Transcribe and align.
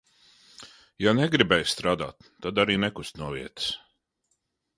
Ja 1.05 1.13
negribēja 1.19 1.67
strādāt 1.73 2.31
tad 2.47 2.63
arī 2.65 2.79
nekust 2.87 3.21
no 3.23 3.29
vietas. 3.37 3.71